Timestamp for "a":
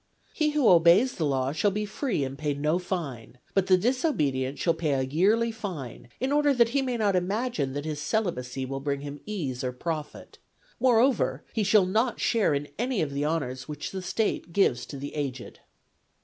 4.93-5.03